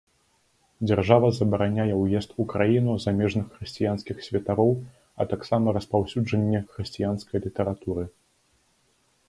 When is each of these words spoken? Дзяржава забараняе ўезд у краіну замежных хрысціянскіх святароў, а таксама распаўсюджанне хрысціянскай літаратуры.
Дзяржава 0.87 1.27
забараняе 1.39 1.95
ўезд 1.97 2.33
у 2.43 2.45
краіну 2.53 2.95
замежных 3.05 3.45
хрысціянскіх 3.57 4.17
святароў, 4.29 4.71
а 5.21 5.31
таксама 5.35 5.67
распаўсюджанне 5.79 6.59
хрысціянскай 6.75 7.37
літаратуры. 7.49 8.03